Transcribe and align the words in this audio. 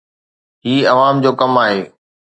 هي 0.65 0.75
عوام 0.93 1.15
جو 1.23 1.31
ڪم 1.39 1.53
آهي 1.65 1.79